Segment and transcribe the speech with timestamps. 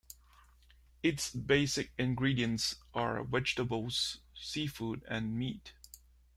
[1.03, 5.73] Its basic ingredients are vegetables, seafood and meat.